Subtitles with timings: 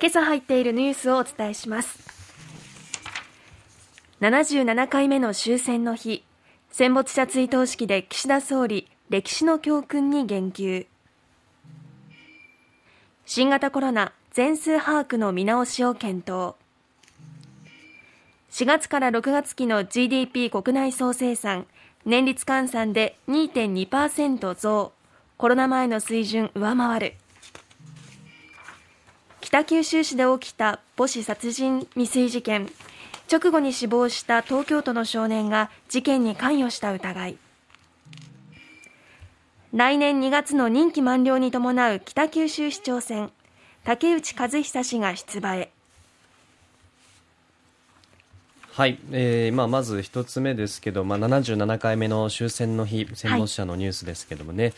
[0.00, 1.98] 今朝入っているニュースをお伝えします。
[4.20, 6.24] 77回目の終戦の日
[6.70, 10.86] 戦没者追悼式で岸田総理歴史の教訓に言及。
[13.26, 16.54] 新型コロナ全数把握の見直しを検討。
[18.52, 21.66] 4月から6月期の GDP 国内総生産
[22.04, 24.92] 年率換算で2.2%増。
[25.36, 27.14] コロナ前の水準上回る。
[29.48, 32.68] 北九州市で起きた母子殺人未遂事件。
[33.32, 37.38] 直後に死亡した東京都の少年が事件に関与した疑い。
[39.72, 43.30] 来年2月の任期満了に伴う北九州市長選。
[43.84, 45.70] 竹内和久氏が出馬へ。
[48.72, 54.74] はい、えーまあ、まず一つ目ですけど、まあ、77回目の終戦の日戦没者のニュースですけどもね、はい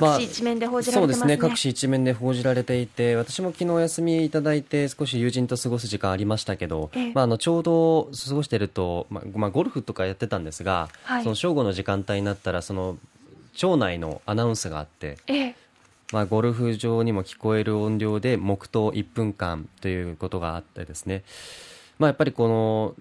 [0.00, 1.50] 各紙一面で報じられてますね、そうですね。
[1.50, 12.98] 各紙一面で報じられていて私も昨日お休みいただいて少し友人と過ごす時間ありましたけど、ええ、まあ、あのちょうど過ごしていると、まあまあ、ゴルフとかやってたんですが、はい、その正午の時間帯になったらその
[13.54, 15.54] 町内のアナウンスがあって、え、
[16.12, 21.24] まあ、ゴルフ場にも聞こえる音量で黙祷1分間ということがあってですね、
[21.98, 22.94] まあ、やっぱりこの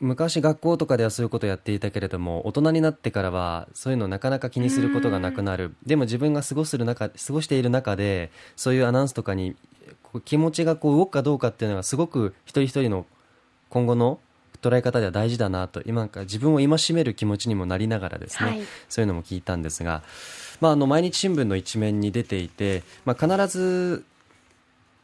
[0.00, 5.74] 昔学校とかではそういうことをやっていたけれども大人になってからはそういうのなかなか気にすることがなくなる。
[5.84, 9.56] でも自分が過ごする中過ごしている中でそういうアナウンスとかに
[10.24, 13.06] 気持ちがこう動くかどうかっていうのがすごく一人一人の
[13.68, 14.20] 今後の
[14.62, 20.02] 捉え方では大事だなと今か自分を戒める気持ちにもなりながらですね、はい、そういうのも聞いたんですが、
[20.60, 24.04] まあ、あの毎日新聞の一面に出ていて、まあ、必ず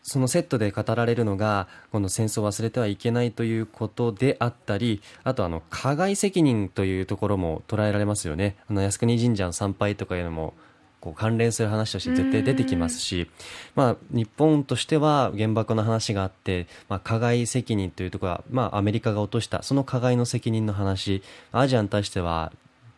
[0.03, 8.57] そのセットで語られるのがこの戦争を忘れてはいけないということであったりあとあの加害責任というところも捉えられますよね。
[8.69, 10.55] あの靖国神社の参拝とかいうのも
[11.03, 13.29] こう関連する話として絶対出てきますし、
[13.75, 22.53] まあ、日本としては原爆の話があって、まあ、加害責任というところは、まあ、アメリカが落としたその加害の責任の話アジアに対しては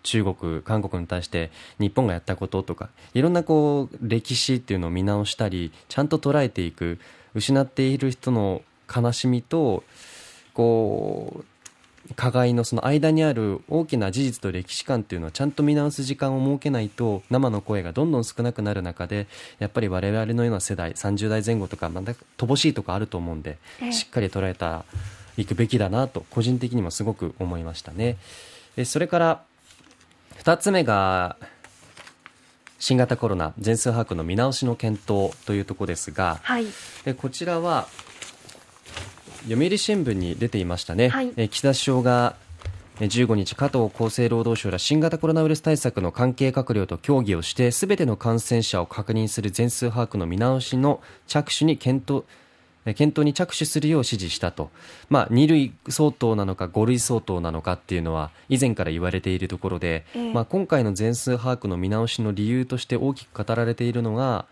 [0.05, 1.51] 中国、韓国に対して
[1.81, 7.01] 日本がやったこととかいろんなこう歴史っていうのを見直したりちゃんと捉えていく
[7.35, 8.63] 失っている人の
[8.95, 9.83] 悲しみと
[10.53, 19.27] こう加害のその間にある大きな事実と歴史観っていうのはちゃんと見直す時間を設けないと生の声がどんどん少なくなる中で
[19.59, 23.57] やっぱり我々のような世代30代前後とかまた乏しいとこあると思うんで、
[23.91, 24.85] しっかり捉えた
[25.39, 28.19] いくべきだなと個人的にもすごく思いましたね。
[28.85, 29.43] それから
[30.39, 31.37] 2つ目が
[32.79, 36.67] 新型コロナ全数把握の見直しの検討というところですが、はい、
[37.17, 37.89] こちらは
[39.49, 42.37] 読売新聞に出ていましたね、はい、岸田首相が
[43.01, 52.25] 15日、加藤厚生労働省ら新型コロナウイルス対策の関係閣僚と協議をしてすべての感染者を確認する全数把握の見直しの着手に検討
[52.93, 54.71] 検討に着手するよう指示したと、
[55.09, 64.45] まあ、2類相当なのか5類相当なのかっていうのは以前から言われているところで、えー、まあ、今回の全数把握の見直しの理由として大きく語られているのが、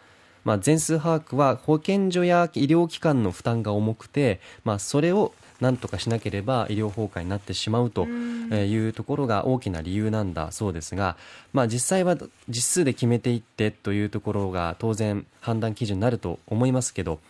[0.44, 11.16] まあ、全数把握は保健所や医療機関の負担が重くて、まあ、それを何とかしなければ医療崩壊になってしまうというところが大きな理由なんだそうですが、
[11.52, 12.16] まあ、実際は
[12.48, 17.20] 実数で決めていってというところが当然判断基準になると思いますけど、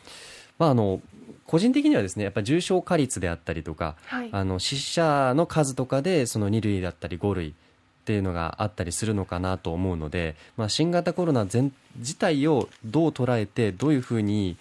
[0.63, 1.01] まあ、あの
[1.45, 7.53] 個人的にはですねやっぱ重症化率であったりとか、はい、あの死者の数とかでその2類だったり5類っ
[8.05, 14.57] ていうのがあったりするのかなと思うので、まあ、新型コロナ全自体をどう捉えてどういうふうに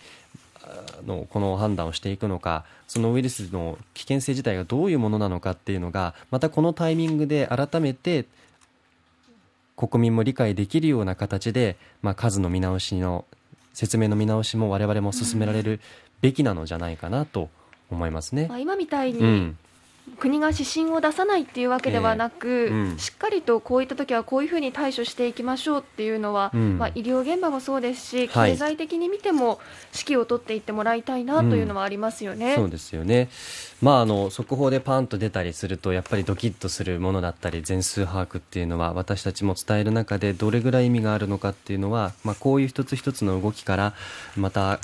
[1.06, 8.26] のこの判断をしていくのかそのウイルスの危険性自体がどういうものなのかっていうのがまたこのタイミングで改めて
[9.78, 13.26] 国民も理解できるような形で、まあ、数の見直しの
[13.74, 15.80] 説明の見直しも我々も進められる
[16.22, 17.50] べきなのじゃないかなと
[17.90, 18.48] 思いますね。
[18.48, 19.58] まあ、今みたいに、うん
[20.20, 29.60] 国が指針を出さないっていうわけではなく、えーうん、しっかりとこういった時はこういうふうに対処していきましょうっていうのは、うん、まあ、医療現場もそうですし、経済的に見ても
[29.94, 32.52] 指揮を取っていってもらいたいなというのはありますよね。
[32.52, 33.30] うん、そうですよね、
[33.82, 43.94] まあ、あの速報でパンと出たりするとやっぱりドキッとするものだったり全数把握っていうのは私たちも伝える中でどれぐらい意味があるのかっていうのは、まあ、こういう一つ一つの動きから
[44.36, 44.80] また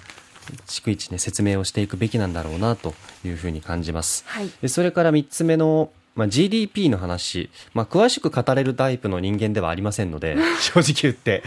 [0.66, 2.94] 逐一ね説明をしていくべきなんだろうなと
[3.26, 4.24] いうふうに感じます。
[4.28, 11.44] はい、でそれから3つ目のまあ、GDP の話、まあ、詳しく語れるタイプの人間ではありませんので、 正直言って。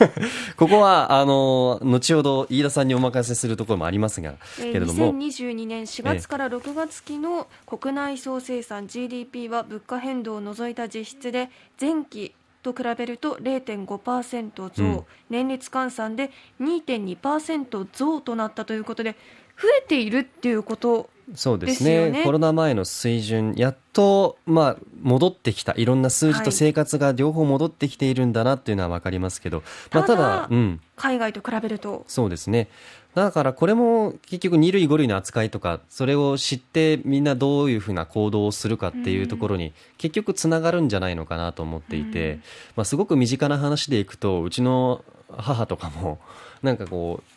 [0.56, 5.14] ここは、あの、後ほど飯田さんにお任せするところもありますが、えー、けれども。
[5.14, 11.48] 2022年4月から6月期の国内総生産 GDP は物価変動を除いた実質で
[11.80, 12.34] 前期
[12.64, 16.30] と比べると0.5%増、うん、年率換算で
[16.60, 19.12] 2.2%増となったということで
[19.60, 25.74] 増えているっていうことそうですね、ね、コロナ前の水準やっと、まあ、戻ってきた。
[25.76, 29.62] いろんな数字と生活が両方戻ってきているんだなっていうのは分かりますけど、
[29.92, 32.04] まあ、ただ、うん、海外と比べると。
[32.06, 32.68] そうですね。
[33.14, 42.40] だからこれも結局2類5類の扱いとかそれを知ってみんなどういうふうな行動をするかっていうところに結局つながるんじゃないのかなと思っていて、
[42.74, 46.18] まあ、すごく身近な話でいくとうちの母とかも
[46.62, 47.34] なんかこう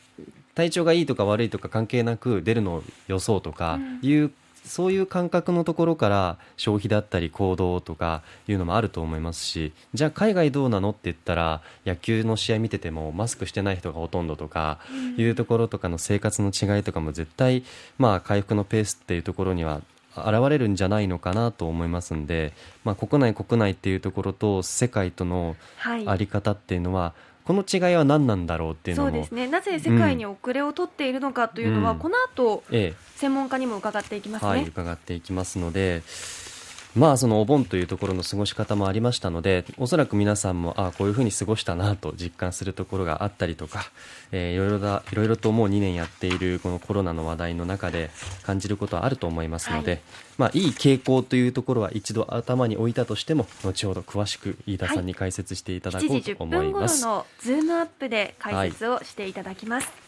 [0.57, 4.33] 体調がいいとか悪いとか関係なく出るのを予想とかいう、うん、
[4.65, 14.79] そういう感覚のところから消費だったり行動とかいうのもあると思いますしじゃあ海外どうなのって言ったら野球の試合見ててもマスクしてない人がほとんどとか
[15.15, 17.63] いうところとかの生活の違いとかも絶対
[17.99, 19.81] まあ回復のペースっていうところには
[20.15, 25.55] 現れるんじゃないのかなと思いますんで、まあ、国内国内っていうところと世界との
[26.07, 29.09] あり方っていうのは、はいこの違いは何なんだろうっていうのも。
[29.09, 29.47] そうですね。
[29.47, 36.03] なぜ世界に遅れを取っているのかというのは、うん、この後、ええ、専門家にも伺っていきますね、はい、伺っていきますので
[36.97, 43.83] まあそのお盆というところの過ごし方もありましたのでおそらく皆さんもああこういうふうに過ごしたなと実感するところがあったりとか、
[44.31, 48.09] えー、いろいろだいろいろともう2年やっているこのコロナの話題の中で
[48.43, 50.01] 感じることはあると思いますので、はい。
[50.37, 60.06] まあ、いい傾向というところは一度頭に置いたとしても後ほど詳しく飯田さんに解説していただこうと思います、はい、7時10分頃のズームアップで解説をしていただきます、はい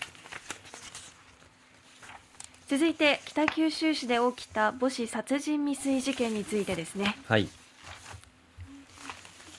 [2.69, 7.18] 続いて北九州市で起きた母子殺人未遂事件についてですね。
[7.27, 7.50] はい。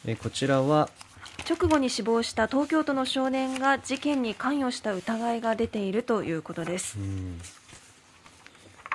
[0.06, 0.88] えこちらは？
[1.48, 6.96] 直後に死亡した東京都の少年が事件に関与した疑いが出ているということです。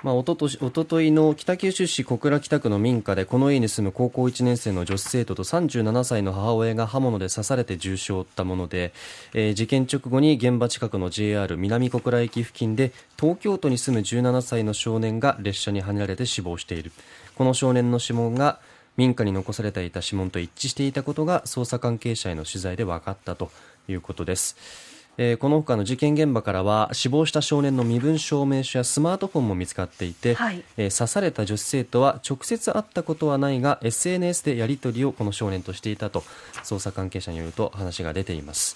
[0.03, 8.93] まあ、おととしおとといの北九州市小倉北区の民家でこの家に住む高校1年生の女子生徒と37歳の母親が刃物で刺されて重傷を負ったもので、
[9.33, 16.91] えー、事件直後に現場近くの JR 南小倉駅付近で東京都に住む17歳の少年が列車にはねられて死亡している
[17.35, 18.59] この少年の指紋が
[18.97, 23.51] 民家に残されていた指紋と一致していたことが捜査関係者への取材で分かったと
[23.87, 24.94] いうことです。
[25.17, 36.21] えー、この他の事件現場からは死亡した少年の身分証明書やスマートフォンも見つかっていて、はい、えー、刺された女子生徒は直接会ったことはないが SNS でやり取りをこの少年としていたと
[36.63, 38.75] 捜査関係者によると話が出ています。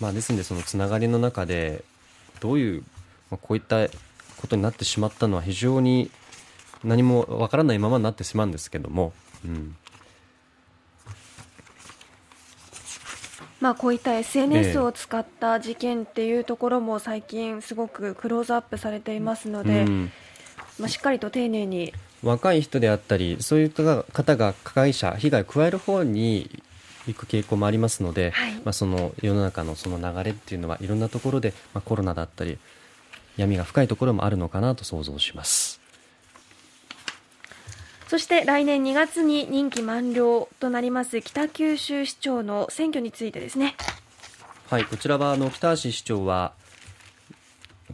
[0.00, 1.82] まあ、ですのでそのつながりの中で
[2.40, 2.82] どういう、
[3.30, 3.88] まあ、こういった
[4.36, 6.10] ことになってしまったのは非常に
[6.84, 9.12] 何もわからないままになってしまうんですけども、
[9.44, 9.76] うん、
[13.60, 20.12] まあ、こういった SNS を使った事件っていうところも最近すごくクローズアップされていますので、うん、
[20.78, 21.92] まあ、しっかりと丁寧に。
[22.22, 26.62] 若い人であったりそういった方が加害者被害を加える方に
[27.06, 32.58] 行く傾向もありますので、はい、まあ、その世の中のその流れっていうのはいろんなところで、まあ、コロナだったり
[33.36, 35.65] 闇が深いところもあるのかなと想像します。
[38.08, 43.74] そして来年2月に任期満了となります北九州市長の選挙についてですね。
[44.70, 46.52] はい、こちらはあの北橋市長は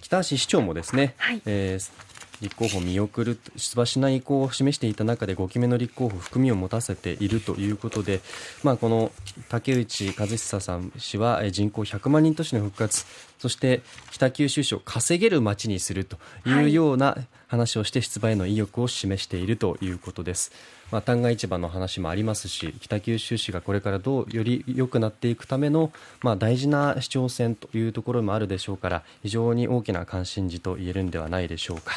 [0.01, 2.12] 北橋市長もですね、はい、えー、
[2.43, 8.21] 立候補見送る出馬しない意向を示していた中で5期目の立候補含みを持たせているということで、
[8.65, 9.13] まあ、この
[9.49, 13.07] 竹内和久さん氏は人口100万人都市の復活
[13.39, 20.53] そして北九州市を稼げる街にするというような話をして出馬への意欲を示しているということです。
[20.91, 31.95] まあ、旦過市場の話もありますし北九州市がこれからどうより良くなっていくための、まあ、大事な市長選というところもあるでしょうから非常に大きな関心事と言えるんではないでしょうか。